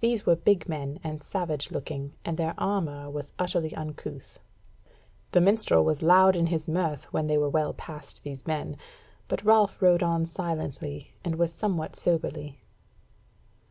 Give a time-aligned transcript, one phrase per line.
[0.00, 4.40] These were big men, and savage looking, and their armour was utterly uncouth.
[5.32, 8.78] The minstrel was loud in his mirth when they were well past these men;
[9.28, 12.60] but Ralph rode on silently, and was somewhat soberly.